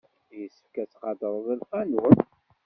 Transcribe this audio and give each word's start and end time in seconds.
Yessefk 0.39 0.75
ad 0.81 0.89
tqadreḍ 0.89 1.45
lqanun. 1.59 2.17